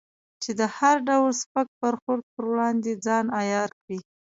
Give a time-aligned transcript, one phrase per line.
[0.41, 3.99] چې د هر ډول سپک برخورد پر وړاندې ځان عیار کړې.